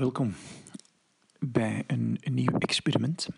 welkom 0.00 0.34
bij 1.38 1.84
een, 1.86 2.18
nieuw 2.24 2.58
experiment. 2.58 3.28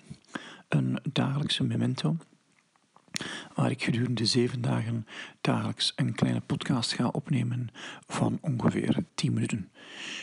Een 0.69 0.99
dagelijkse 1.12 1.65
memento, 1.65 2.17
waar 3.54 3.71
ik 3.71 3.83
gedurende 3.83 4.27
zeven 4.27 4.61
dagen 4.61 5.06
dagelijks 5.40 5.93
een 5.96 6.14
kleine 6.14 6.40
podcast 6.40 6.93
ga 6.93 7.09
opnemen 7.09 7.69
van 8.06 8.38
ongeveer 8.40 9.04
10 9.15 9.33
minuten. 9.33 9.71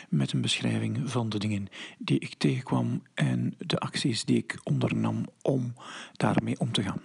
Met 0.10 0.32
een 0.32 0.42
beschrijving 0.42 1.10
van 1.10 1.30
de 1.30 1.39
dingen 1.39 1.68
die 1.98 2.20
ik 2.20 2.34
tegenkwam 2.34 3.04
en 3.14 3.56
de 3.58 3.80
acties 3.80 4.26
die 4.26 4.38
ik 4.38 4.60
ondernam 4.64 5.26
om 5.42 5.74
daarmee 6.14 6.60
om 6.60 6.71
te 6.71 6.84
gaan. 6.84 7.02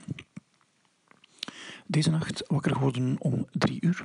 Deze 1.87 2.11
nacht 2.11 2.45
wakker 2.47 2.73
geworden 2.73 3.17
om 3.19 3.47
drie 3.53 3.79
uur. 3.81 4.05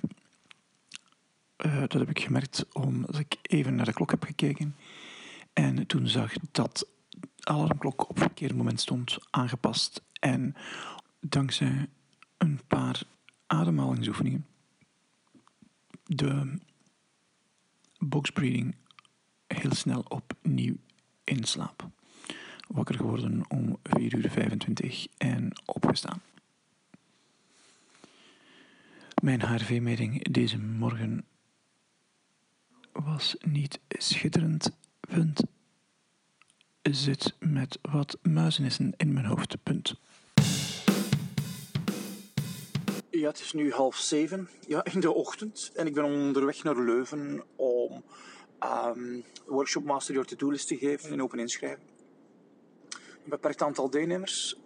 Uh, 1.66 1.80
dat 1.80 1.93
heb 1.93 2.09
ik 2.09 2.20
gemerkt 2.20 2.66
omdat 2.74 3.19
ik 3.19 3.38
even 3.41 3.75
naar 3.75 3.86
de 3.86 3.93
klok 3.93 4.11
heb 4.11 4.24
gekeken. 4.24 4.75
En 5.59 5.87
toen 5.87 6.07
zag 6.07 6.33
dat 6.51 6.87
de 7.09 7.27
alarmklok 7.43 8.09
op 8.09 8.15
het 8.15 8.23
verkeerde 8.23 8.54
moment 8.54 8.79
stond 8.79 9.18
aangepast. 9.29 10.01
En 10.19 10.55
dankzij 11.19 11.87
een 12.37 12.59
paar 12.68 13.01
ademhalingsoefeningen 13.47 14.45
de 16.04 16.59
boxbreathing 17.97 18.75
heel 19.47 19.73
snel 19.73 20.01
opnieuw 20.07 20.75
in 21.23 21.43
slaap. 21.43 21.89
Wakker 22.68 22.96
geworden 22.96 23.43
om 23.47 23.77
4 23.83 24.15
uur 24.15 24.29
25 24.29 25.07
en 25.18 25.51
opgestaan. 25.65 26.21
Mijn 29.21 29.41
HRV-meting 29.41 30.32
deze 30.32 30.57
morgen 30.57 31.25
was 32.91 33.35
niet 33.39 33.80
schitterend. 33.88 34.77
Punt. 35.13 35.43
Zit 36.81 37.35
met 37.39 37.79
wat 37.81 38.17
muizenissen 38.21 38.93
in 38.97 39.13
mijn 39.13 39.25
hoofd. 39.25 39.63
Punt. 39.63 39.95
Ja, 43.09 43.27
het 43.27 43.39
is 43.39 43.53
nu 43.53 43.71
half 43.71 43.97
zeven 43.97 44.49
ja, 44.67 44.83
in 44.83 44.99
de 44.99 45.13
ochtend 45.13 45.71
en 45.75 45.88
ik 45.88 45.93
ben 45.93 46.03
onderweg 46.03 46.63
naar 46.63 46.79
Leuven 46.79 47.43
om 47.55 48.03
um, 48.63 49.23
workshop 49.45 49.83
Master 49.83 50.13
Your 50.13 50.29
To-Do-list 50.29 50.67
te 50.67 50.77
geven 50.77 51.11
in 51.11 51.21
open 51.21 51.39
inschrijving. 51.39 51.88
Een 52.91 53.29
beperkt 53.29 53.61
aantal 53.61 53.89
deelnemers, 53.89 54.57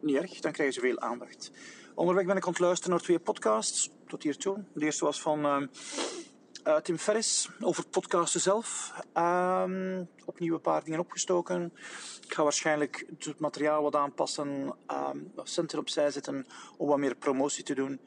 niet 0.00 0.16
erg, 0.16 0.40
dan 0.40 0.52
krijgen 0.52 0.74
ze 0.74 0.80
veel 0.80 1.00
aandacht. 1.00 1.50
Onderweg 1.94 2.26
ben 2.26 2.36
ik 2.36 2.44
aan 2.44 2.50
het 2.50 2.60
luisteren 2.60 2.90
naar 2.90 3.04
twee 3.04 3.18
podcasts 3.18 3.90
tot 4.06 4.22
hiertoe. 4.22 4.64
De 4.74 4.84
eerste 4.84 5.04
was 5.04 5.20
van 5.20 5.68
uh, 6.66 6.76
Tim 6.76 6.98
Ferris 6.98 7.48
over 7.60 7.86
podcasten 7.86 8.40
zelf. 8.40 8.94
Um, 9.14 10.08
opnieuw 10.24 10.54
een 10.54 10.60
paar 10.60 10.84
dingen 10.84 11.00
opgestoken. 11.00 11.72
Ik 12.26 12.34
ga 12.34 12.42
waarschijnlijk 12.42 13.06
het 13.18 13.40
materiaal 13.40 13.82
wat 13.82 13.94
aanpassen, 13.94 14.74
um, 14.90 15.32
centen 15.42 15.78
opzij 15.78 16.10
zetten 16.10 16.46
om 16.76 16.88
wat 16.88 16.98
meer 16.98 17.14
promotie 17.14 17.64
te 17.64 17.74
doen. 17.74 18.00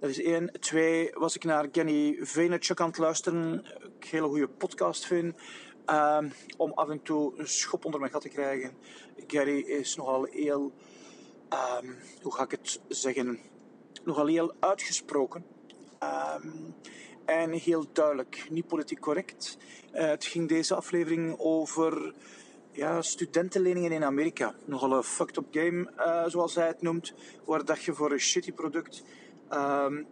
Dat 0.00 0.10
is 0.10 0.22
één. 0.22 0.52
Twee, 0.60 1.10
was 1.14 1.34
ik 1.34 1.44
naar 1.44 1.68
Kenny 1.68 2.18
Vaynerchuk 2.20 2.80
aan 2.80 2.88
het 2.88 2.98
luisteren. 2.98 3.64
Ik 3.98 4.04
hele 4.04 4.26
goede 4.26 4.48
podcast 4.48 5.06
vind. 5.06 5.34
Um, 5.86 6.32
om 6.56 6.72
af 6.72 6.88
en 6.88 7.02
toe 7.02 7.38
een 7.38 7.48
schop 7.48 7.84
onder 7.84 8.00
mijn 8.00 8.12
gat 8.12 8.22
te 8.22 8.28
krijgen. 8.28 8.76
Gary 9.26 9.58
is 9.58 9.96
nogal 9.96 10.24
heel, 10.24 10.72
hoe 12.22 12.34
ga 12.34 12.42
ik 12.42 12.50
het 12.50 12.80
zeggen, 12.88 13.38
nogal 14.04 14.26
heel 14.26 14.54
uitgesproken. 14.60 15.44
Um, 16.02 16.74
en 17.26 17.50
heel 17.50 17.84
duidelijk, 17.92 18.46
niet 18.50 18.66
politiek 18.66 19.00
correct. 19.00 19.58
Uh, 19.94 20.00
het 20.00 20.24
ging 20.24 20.48
deze 20.48 20.74
aflevering 20.74 21.38
over 21.38 22.14
ja, 22.72 23.02
studentenleningen 23.02 23.92
in 23.92 24.04
Amerika. 24.04 24.54
Nogal 24.64 24.92
een 24.92 25.02
fucked 25.02 25.36
up 25.36 25.46
game, 25.50 25.90
uh, 25.98 26.26
zoals 26.26 26.54
hij 26.54 26.66
het 26.66 26.82
noemt. 26.82 27.14
Waar 27.44 27.64
dat 27.64 27.82
je 27.82 27.94
voor 27.94 28.12
een 28.12 28.20
shitty 28.20 28.52
product 28.52 29.04
um, 29.52 30.06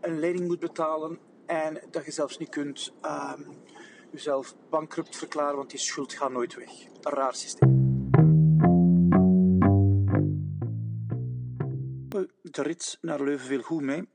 een 0.00 0.18
lening 0.18 0.46
moet 0.46 0.58
betalen. 0.58 1.18
En 1.46 1.80
dat 1.90 2.04
je 2.04 2.10
zelfs 2.10 2.38
niet 2.38 2.48
kunt 2.48 2.92
um, 3.02 3.46
jezelf 4.10 4.54
bankrupt 4.70 5.16
verklaren, 5.16 5.56
want 5.56 5.70
die 5.70 5.78
schuld 5.78 6.12
gaat 6.12 6.32
nooit 6.32 6.54
weg. 6.54 6.70
Een 7.02 7.12
raar 7.12 7.34
systeem. 7.34 7.84
De 12.42 12.62
rit 12.62 12.98
naar 13.00 13.22
Leuven 13.22 13.46
viel 13.46 13.62
goed 13.62 13.82
mee 13.82 14.08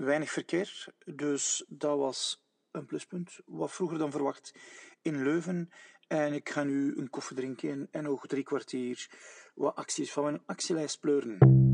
weinig 0.00 0.30
verkeer. 0.30 0.86
Dus 1.04 1.64
dat 1.68 1.98
was 1.98 2.44
een 2.70 2.86
pluspunt. 2.86 3.40
Wat 3.44 3.72
vroeger 3.72 3.98
dan 3.98 4.10
verwacht 4.10 4.54
in 5.02 5.22
Leuven. 5.22 5.70
En 6.06 6.32
ik 6.32 6.48
ga 6.48 6.64
nu 6.64 6.96
een 6.96 7.10
koffie 7.10 7.36
drinken 7.36 7.88
en 7.90 8.02
nog 8.02 8.26
drie 8.26 8.44
kwartier 8.44 9.08
wat 9.54 9.74
acties 9.74 10.12
van 10.12 10.24
mijn 10.24 10.42
actielijst 10.46 11.00
pleuren. 11.00 11.67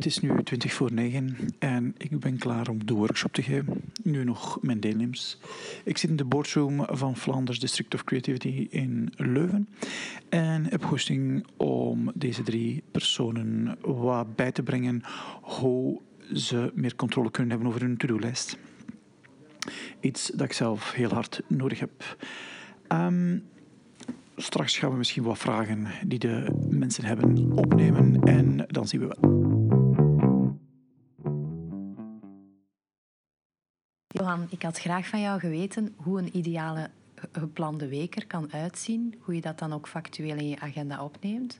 Het 0.00 0.08
is 0.08 0.20
nu 0.20 0.42
20 0.42 0.72
voor 0.72 0.92
9 0.92 1.36
en 1.58 1.94
ik 1.98 2.20
ben 2.20 2.38
klaar 2.38 2.68
om 2.68 2.86
de 2.86 2.94
workshop 2.94 3.32
te 3.32 3.42
geven. 3.42 3.80
Nu 4.02 4.24
nog 4.24 4.58
mijn 4.62 4.80
deelnemers. 4.80 5.38
Ik 5.84 5.98
zit 5.98 6.10
in 6.10 6.16
de 6.16 6.24
boardroom 6.24 6.86
van 6.88 7.16
Flanders 7.16 7.58
District 7.60 7.94
of 7.94 8.04
Creativity 8.04 8.66
in 8.70 9.12
Leuven 9.16 9.68
en 10.28 10.64
heb 10.64 10.84
goesting 10.84 11.46
om 11.56 12.10
deze 12.14 12.42
drie 12.42 12.82
personen 12.90 13.76
wat 13.80 14.36
bij 14.36 14.52
te 14.52 14.62
brengen 14.62 15.02
hoe 15.42 16.00
ze 16.32 16.70
meer 16.74 16.96
controle 16.96 17.30
kunnen 17.30 17.50
hebben 17.50 17.68
over 17.68 17.80
hun 17.80 17.96
to-do-lijst. 17.96 18.58
Iets 20.00 20.26
dat 20.26 20.46
ik 20.46 20.52
zelf 20.52 20.92
heel 20.92 21.10
hard 21.10 21.42
nodig 21.46 21.80
heb. 21.80 22.16
Um, 22.88 23.42
straks 24.36 24.78
gaan 24.78 24.90
we 24.90 24.96
misschien 24.96 25.22
wat 25.22 25.38
vragen 25.38 25.86
die 26.06 26.18
de 26.18 26.46
mensen 26.68 27.04
hebben 27.04 27.52
opnemen 27.52 28.22
en 28.22 28.64
dan 28.68 28.88
zien 28.88 29.00
we 29.00 29.16
wel. 29.20 29.59
Johan, 34.20 34.46
ik 34.50 34.62
had 34.62 34.78
graag 34.78 35.06
van 35.06 35.20
jou 35.20 35.40
geweten 35.40 35.94
hoe 35.96 36.18
een 36.18 36.36
ideale 36.36 36.90
geplande 37.32 37.88
week 37.88 38.16
er 38.16 38.26
kan 38.26 38.52
uitzien. 38.52 39.14
Hoe 39.20 39.34
je 39.34 39.40
dat 39.40 39.58
dan 39.58 39.72
ook 39.72 39.88
factueel 39.88 40.36
in 40.36 40.48
je 40.48 40.60
agenda 40.60 41.04
opneemt. 41.04 41.58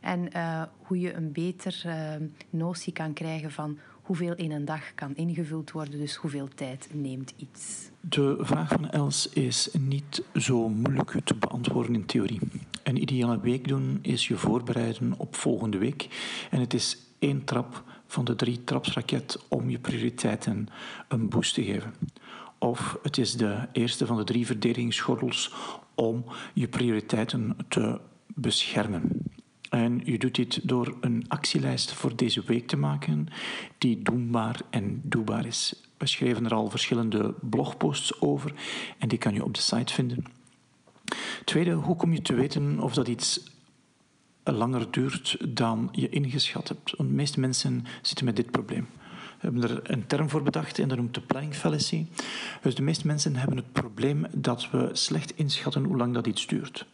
En 0.00 0.28
uh, 0.36 0.62
hoe 0.78 1.00
je 1.00 1.14
een 1.14 1.32
beter 1.32 1.82
uh, 1.86 2.14
notie 2.50 2.92
kan 2.92 3.12
krijgen 3.12 3.50
van 3.50 3.78
hoeveel 4.02 4.34
in 4.34 4.52
een 4.52 4.64
dag 4.64 4.94
kan 4.94 5.16
ingevuld 5.16 5.70
worden, 5.70 5.98
dus 5.98 6.14
hoeveel 6.14 6.48
tijd 6.54 6.88
neemt 6.92 7.34
iets. 7.36 7.90
De 8.00 8.36
vraag 8.40 8.68
van 8.68 8.90
Els 8.90 9.28
is 9.28 9.68
niet 9.78 10.22
zo 10.34 10.68
moeilijk 10.68 11.14
te 11.24 11.34
beantwoorden 11.34 11.94
in 11.94 12.06
theorie. 12.06 12.40
Een 12.82 13.02
ideale 13.02 13.40
week 13.40 13.68
doen 13.68 13.98
is 14.02 14.28
je 14.28 14.36
voorbereiden 14.36 15.14
op 15.16 15.34
volgende 15.34 15.78
week. 15.78 16.08
En 16.50 16.60
het 16.60 16.74
is 16.74 16.98
één 17.18 17.44
trap 17.44 17.93
van 18.06 18.24
de 18.24 18.36
drie 18.36 18.64
trapsraket 18.64 19.38
om 19.48 19.70
je 19.70 19.78
prioriteiten 19.78 20.68
een 21.08 21.28
boost 21.28 21.54
te 21.54 21.64
geven. 21.64 21.94
Of 22.58 22.98
het 23.02 23.18
is 23.18 23.32
de 23.32 23.68
eerste 23.72 24.06
van 24.06 24.16
de 24.16 24.24
drie 24.24 24.46
verdedigingsgordels 24.46 25.52
om 25.94 26.24
je 26.54 26.68
prioriteiten 26.68 27.56
te 27.68 28.00
beschermen. 28.26 29.22
En 29.70 30.00
je 30.04 30.18
doet 30.18 30.34
dit 30.34 30.68
door 30.68 30.96
een 31.00 31.24
actielijst 31.28 31.92
voor 31.92 32.16
deze 32.16 32.42
week 32.46 32.66
te 32.66 32.76
maken 32.76 33.28
die 33.78 34.02
doenbaar 34.02 34.60
en 34.70 35.00
doelbaar 35.04 35.46
is. 35.46 35.74
We 35.96 36.06
schreven 36.06 36.44
er 36.44 36.54
al 36.54 36.70
verschillende 36.70 37.34
blogposts 37.40 38.20
over 38.20 38.52
en 38.98 39.08
die 39.08 39.18
kan 39.18 39.34
je 39.34 39.44
op 39.44 39.54
de 39.54 39.60
site 39.60 39.92
vinden. 39.92 40.24
Tweede, 41.44 41.72
hoe 41.72 41.96
kom 41.96 42.12
je 42.12 42.22
te 42.22 42.34
weten 42.34 42.80
of 42.80 42.94
dat 42.94 43.08
iets 43.08 43.53
langer 44.44 44.90
duurt 44.90 45.36
dan 45.48 45.88
je 45.92 46.08
ingeschat 46.08 46.68
hebt. 46.68 46.96
De 46.96 47.04
meeste 47.04 47.40
mensen 47.40 47.84
zitten 48.02 48.24
met 48.24 48.36
dit 48.36 48.50
probleem. 48.50 48.88
We 49.40 49.50
hebben 49.50 49.62
er 49.62 49.90
een 49.90 50.06
term 50.06 50.30
voor 50.30 50.42
bedacht 50.42 50.78
en 50.78 50.88
dat 50.88 50.98
noemt 50.98 51.14
de 51.14 51.20
planning 51.20 51.54
fallacy. 51.54 52.06
Dus 52.62 52.74
de 52.74 52.82
meeste 52.82 53.06
mensen 53.06 53.36
hebben 53.36 53.56
het 53.56 53.72
probleem 53.72 54.26
dat 54.34 54.70
we 54.70 54.88
slecht 54.92 55.36
inschatten 55.36 55.84
hoe 55.84 55.96
lang 55.96 56.14
dat 56.14 56.26
iets 56.26 56.46
duurt. 56.46 56.86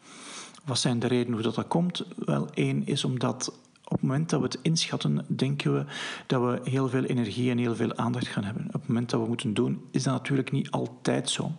Wat 0.65 0.79
zijn 0.79 0.99
de 0.99 1.07
redenen 1.07 1.33
hoe 1.33 1.43
dat, 1.43 1.55
dat 1.55 1.69
komt? 1.69 2.05
Wel, 2.17 2.51
één 2.51 2.87
is 2.87 3.05
omdat 3.05 3.53
op 3.85 3.97
het 4.01 4.03
moment 4.03 4.31
dat 4.31 4.41
we 4.41 4.47
het 4.47 4.59
inschatten, 4.63 5.25
denken 5.29 5.75
we 5.75 5.85
dat 6.27 6.43
we 6.43 6.71
heel 6.71 6.89
veel 6.89 7.05
energie 7.05 7.51
en 7.51 7.59
heel 7.59 7.75
veel 7.75 7.97
aandacht 7.97 8.29
gaan 8.29 8.45
hebben. 8.45 8.65
Op 8.67 8.73
het 8.73 8.89
moment 8.89 9.11
dat 9.11 9.21
we 9.21 9.27
moeten 9.27 9.55
doen, 9.55 9.85
is 9.91 10.03
dat 10.03 10.13
natuurlijk 10.13 10.51
niet 10.51 10.71
altijd 10.71 11.31
zo. 11.31 11.53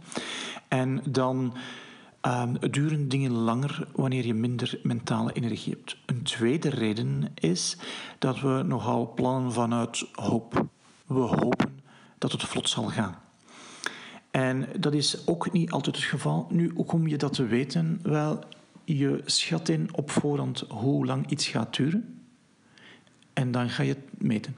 En 0.68 1.02
dan 1.10 1.54
Um, 2.28 2.72
duren 2.72 3.10
dingen 3.10 3.32
langer 3.32 3.88
wanneer 3.96 4.26
je 4.26 4.34
minder 4.34 4.80
mentale 4.84 5.34
energie 5.34 5.74
hebt. 5.74 5.98
Een 6.06 6.24
tweede 6.24 6.70
reden 6.70 7.32
is 7.34 7.78
dat 8.20 8.40
we 8.40 8.64
nogal 8.66 9.14
plannen 9.16 9.52
vanuit 9.52 10.08
hoop. 10.14 10.66
We 11.06 11.20
hopen 11.20 11.80
dat 12.18 12.32
het 12.32 12.44
vlot 12.44 12.70
zal 12.70 12.84
gaan. 12.84 13.16
En 14.32 14.68
dat 14.80 14.94
is 14.94 15.28
ook 15.28 15.52
niet 15.52 15.72
altijd 15.72 15.96
het 15.96 16.06
geval. 16.06 16.48
Nu, 16.50 16.72
hoe 16.76 16.86
kom 16.86 17.08
je 17.08 17.18
dat 17.18 17.34
te 17.34 17.46
weten? 17.46 18.00
Wel, 18.04 18.44
je 18.84 19.22
schat 19.26 19.70
in 19.70 19.90
op 19.92 20.12
voorhand 20.12 20.64
hoe 20.70 21.06
lang 21.06 21.30
iets 21.30 21.48
gaat 21.48 21.76
duren. 21.76 22.22
En 23.34 23.52
dan 23.52 23.70
ga 23.70 23.84
je 23.84 23.94
het 23.94 24.22
meten. 24.22 24.56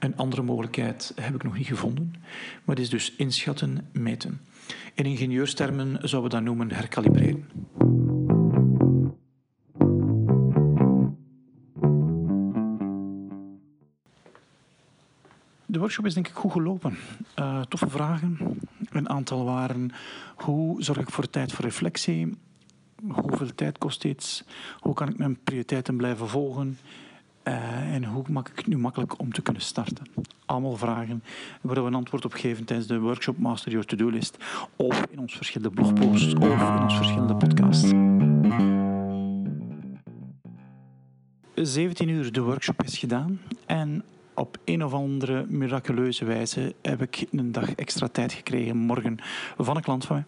Een 0.00 0.16
andere 0.16 0.42
mogelijkheid 0.42 1.12
heb 1.20 1.34
ik 1.34 1.42
nog 1.42 1.56
niet 1.56 1.66
gevonden, 1.66 2.12
maar 2.64 2.76
het 2.76 2.84
is 2.84 2.90
dus 2.90 3.14
inschatten, 3.16 3.88
meten. 3.92 4.40
In 4.94 5.04
ingenieurstermen 5.04 6.08
zouden 6.08 6.22
we 6.22 6.36
dat 6.36 6.42
noemen 6.42 6.72
herkalibreren. 6.72 7.48
De 15.66 15.78
workshop 15.78 16.06
is 16.06 16.14
denk 16.14 16.28
ik 16.28 16.34
goed 16.34 16.52
gelopen. 16.52 16.96
Uh, 17.38 17.62
toffe 17.62 17.90
vragen. 17.90 18.60
Een 18.90 19.08
aantal 19.08 19.44
waren 19.44 19.90
hoe 20.36 20.82
zorg 20.82 20.98
ik 20.98 21.10
voor 21.10 21.30
tijd 21.30 21.52
voor 21.52 21.64
reflectie? 21.64 22.38
Hoeveel 23.08 23.54
tijd 23.54 23.78
kost 23.78 24.04
iets? 24.04 24.44
Hoe 24.78 24.94
kan 24.94 25.08
ik 25.08 25.18
mijn 25.18 25.42
prioriteiten 25.42 25.96
blijven 25.96 26.28
volgen? 26.28 26.78
Uh, 27.44 27.94
en 27.94 28.04
hoe 28.04 28.24
maak 28.30 28.48
ik 28.48 28.56
het 28.56 28.66
nu 28.66 28.78
makkelijk 28.78 29.18
om 29.18 29.32
te 29.32 29.42
kunnen 29.42 29.62
starten? 29.62 30.06
Allemaal 30.46 30.76
vragen 30.76 31.22
waar 31.60 31.74
we 31.74 31.80
een 31.80 31.94
antwoord 31.94 32.24
op 32.24 32.32
geven 32.32 32.64
tijdens 32.64 32.88
de 32.88 33.00
workshop 33.00 33.38
Master 33.38 33.70
Your 33.70 33.86
To-Do 33.86 34.08
List 34.08 34.36
of 34.76 35.06
in 35.10 35.18
ons 35.18 35.36
verschillende 35.36 35.74
blogposts 35.74 36.34
of 36.34 36.60
in 36.60 36.82
ons 36.82 36.96
verschillende 36.96 37.36
podcasts. 37.36 37.88
17 41.54 42.08
uur 42.08 42.32
de 42.32 42.40
workshop 42.40 42.82
is 42.82 42.98
gedaan 42.98 43.40
en 43.66 44.04
op 44.34 44.56
een 44.64 44.84
of 44.84 44.92
andere 44.92 45.44
miraculeuze 45.48 46.24
wijze 46.24 46.74
heb 46.82 47.02
ik 47.02 47.26
een 47.30 47.52
dag 47.52 47.74
extra 47.74 48.08
tijd 48.08 48.32
gekregen 48.32 48.76
morgen 48.76 49.18
van 49.58 49.76
een 49.76 49.82
klant 49.82 50.04
van 50.04 50.16
mij. 50.16 50.24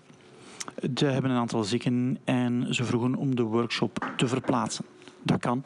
Ze 0.95 1.07
hebben 1.07 1.31
een 1.31 1.37
aantal 1.37 1.65
zieken 1.65 2.19
en 2.25 2.75
ze 2.75 2.85
vroegen 2.85 3.15
om 3.15 3.37
de 3.37 3.43
workshop 3.43 4.13
te 4.17 4.29
verplaatsen. 4.29 4.85
Dat 5.23 5.41
kan, 5.41 5.65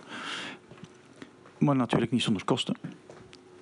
maar 1.58 1.76
natuurlijk 1.76 2.12
niet 2.12 2.22
zonder 2.22 2.44
kosten. 2.44 2.76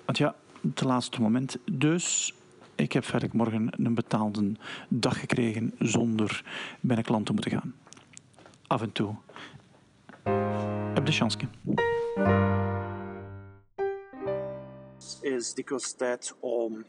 Want 0.05 0.17
ja, 0.17 0.35
het 0.61 0.83
laatste 0.83 1.21
moment. 1.21 1.57
Dus 1.71 2.33
ik 2.75 2.91
heb 2.91 3.05
verder 3.05 3.29
morgen 3.33 3.85
een 3.85 3.95
betaalde 3.95 4.51
dag 4.89 5.19
gekregen 5.19 5.73
zonder 5.79 6.43
bij 6.81 6.97
een 6.97 7.03
klant 7.03 7.25
te 7.25 7.33
moeten 7.33 7.51
gaan. 7.51 7.75
Af 8.67 8.81
en 8.81 8.91
toe. 8.91 9.15
Heb 10.93 11.05
de 11.05 11.11
chance 11.11 11.37
is 15.21 15.53
dikwijls 15.53 15.93
tijd 15.93 16.35
om 16.39 16.85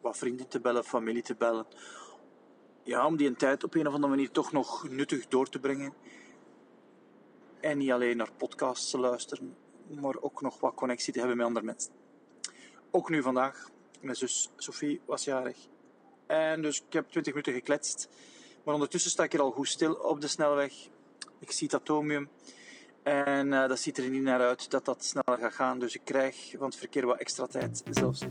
wat 0.00 0.18
vrienden 0.18 0.48
te 0.48 0.60
bellen, 0.60 0.84
familie 0.84 1.22
te 1.22 1.34
bellen. 1.34 1.66
Ja, 2.82 3.06
om 3.06 3.16
die 3.16 3.28
een 3.28 3.36
tijd 3.36 3.64
op 3.64 3.74
een 3.74 3.86
of 3.86 3.94
andere 3.94 4.12
manier 4.12 4.30
toch 4.30 4.52
nog 4.52 4.88
nuttig 4.88 5.28
door 5.28 5.48
te 5.48 5.58
brengen. 5.58 5.92
En 7.60 7.78
niet 7.78 7.90
alleen 7.90 8.16
naar 8.16 8.32
podcasts 8.36 8.90
te 8.90 8.98
luisteren, 8.98 9.56
maar 9.94 10.16
ook 10.20 10.40
nog 10.40 10.60
wat 10.60 10.74
connectie 10.74 11.12
te 11.12 11.18
hebben 11.18 11.36
met 11.36 11.46
andere 11.46 11.66
mensen. 11.66 11.92
Ook 12.90 13.10
nu 13.10 13.22
vandaag, 13.22 13.70
mijn 14.00 14.16
zus 14.16 14.50
Sophie 14.56 15.00
was 15.04 15.24
jarig. 15.24 15.56
En 16.26 16.62
dus 16.62 16.82
ik 16.86 16.92
heb 16.92 17.10
20 17.10 17.32
minuten 17.32 17.52
gekletst. 17.52 18.08
Maar 18.64 18.74
ondertussen 18.74 19.10
sta 19.10 19.22
ik 19.22 19.32
hier 19.32 19.40
al 19.40 19.50
goed 19.50 19.68
stil 19.68 19.94
op 19.94 20.20
de 20.20 20.28
snelweg. 20.28 20.72
Ik 21.38 21.50
zie 21.50 21.66
het 21.66 21.80
atomium. 21.80 22.28
En 23.02 23.46
uh, 23.46 23.68
dat 23.68 23.78
ziet 23.78 23.98
er 23.98 24.08
niet 24.08 24.22
naar 24.22 24.40
uit 24.40 24.70
dat 24.70 24.84
dat 24.84 25.04
sneller 25.04 25.40
gaat 25.40 25.54
gaan. 25.54 25.78
Dus 25.78 25.94
ik 25.94 26.04
krijg 26.04 26.54
van 26.56 26.66
het 26.66 26.76
verkeer 26.76 27.06
wat 27.06 27.18
extra 27.18 27.46
tijd 27.46 27.82
zelfs. 27.90 28.22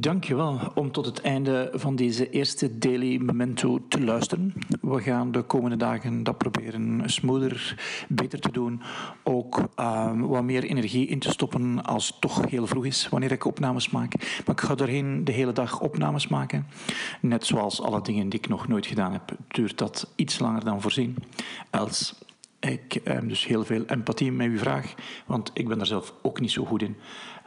Dankjewel 0.00 0.60
om 0.74 0.92
tot 0.92 1.06
het 1.06 1.20
einde 1.20 1.70
van 1.74 1.96
deze 1.96 2.30
eerste 2.30 2.78
Daily 2.78 3.16
Memento 3.16 3.80
te 3.88 4.00
luisteren. 4.00 4.54
We 4.80 5.00
gaan 5.00 5.32
de 5.32 5.42
komende 5.42 5.76
dagen 5.76 6.22
dat 6.22 6.38
proberen 6.38 7.02
smoother, 7.10 7.78
beter 8.08 8.40
te 8.40 8.52
doen. 8.52 8.82
Ook 9.22 9.68
uh, 9.80 10.12
wat 10.20 10.42
meer 10.42 10.64
energie 10.64 11.06
in 11.06 11.18
te 11.18 11.30
stoppen 11.30 11.84
als 11.84 12.06
het 12.06 12.20
toch 12.20 12.50
heel 12.50 12.66
vroeg 12.66 12.84
is 12.84 13.08
wanneer 13.08 13.32
ik 13.32 13.44
opnames 13.44 13.90
maak. 13.90 14.14
Maar 14.46 14.54
ik 14.54 14.60
ga 14.60 14.74
doorheen 14.74 15.24
de 15.24 15.32
hele 15.32 15.52
dag 15.52 15.80
opnames 15.80 16.28
maken. 16.28 16.66
Net 17.20 17.46
zoals 17.46 17.82
alle 17.82 18.02
dingen 18.02 18.28
die 18.28 18.38
ik 18.38 18.48
nog 18.48 18.68
nooit 18.68 18.86
gedaan 18.86 19.12
heb, 19.12 19.36
duurt 19.48 19.78
dat 19.78 20.12
iets 20.16 20.38
langer 20.38 20.64
dan 20.64 20.80
voorzien. 20.80 21.16
Els 21.70 22.14
ik 22.60 22.94
ehm, 22.94 23.28
dus 23.28 23.46
heel 23.46 23.64
veel 23.64 23.84
empathie 23.84 24.32
met 24.32 24.46
uw 24.46 24.58
vraag, 24.58 24.94
want 25.26 25.50
ik 25.54 25.68
ben 25.68 25.76
daar 25.78 25.86
zelf 25.86 26.14
ook 26.22 26.40
niet 26.40 26.50
zo 26.50 26.64
goed 26.64 26.82
in. 26.82 26.96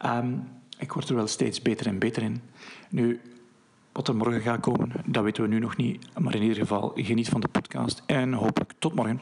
Um, 0.06 0.60
ik 0.82 0.94
word 0.94 1.10
er 1.10 1.16
wel 1.16 1.28
steeds 1.28 1.62
beter 1.62 1.88
en 1.88 2.00
beter 2.00 2.24
in. 2.24 2.42
Nu, 2.90 3.22
wat 3.92 4.08
er 4.08 4.16
morgen 4.16 4.42
gaat 4.42 4.60
komen, 4.60 4.92
dat 5.06 5.24
weten 5.24 5.44
we 5.44 5.50
nu 5.50 5.60
nog 5.60 5.78
niet. 5.78 6.20
Maar 6.20 6.36
in 6.36 6.42
ieder 6.42 6.58
geval, 6.58 6.92
geniet 6.96 7.30
van 7.30 7.42
de 7.42 7.48
podcast 7.48 8.04
en 8.06 8.34
hopelijk 8.34 8.74
tot 8.80 8.96
morgen. 8.96 9.22